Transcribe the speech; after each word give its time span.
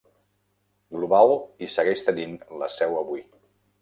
Global 0.95 1.33
hi 1.65 1.69
segueix 1.73 2.03
tenint 2.07 2.35
la 2.63 2.71
seu 2.81 2.97
avui. 3.03 3.23